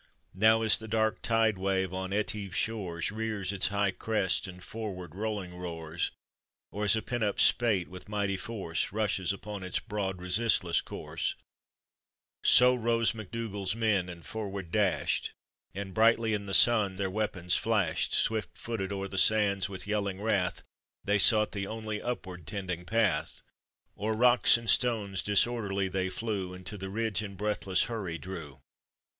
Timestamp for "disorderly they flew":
25.21-26.55